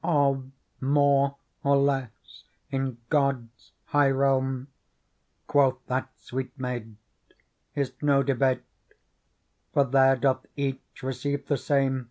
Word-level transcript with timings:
*' 0.00 0.02
Of 0.02 0.50
more 0.80 1.36
or 1.62 1.76
less 1.76 2.44
in 2.70 2.96
God's 3.10 3.72
high 3.84 4.08
realm," 4.08 4.68
Quoth 5.46 5.84
that 5.88 6.08
sweet 6.16 6.58
maid," 6.58 6.96
is 7.74 7.92
no 8.00 8.22
debate: 8.22 8.62
For 9.74 9.84
there 9.84 10.16
doth 10.16 10.46
each 10.56 11.02
receive 11.02 11.48
the 11.48 11.58
same. 11.58 12.10